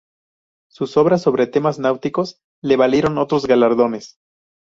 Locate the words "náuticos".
1.77-2.41